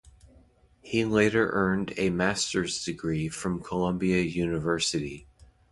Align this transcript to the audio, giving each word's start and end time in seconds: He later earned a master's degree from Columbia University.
He 0.81 1.05
later 1.05 1.51
earned 1.53 1.93
a 1.95 2.09
master's 2.09 2.83
degree 2.83 3.29
from 3.29 3.61
Columbia 3.61 4.21
University. 4.23 5.27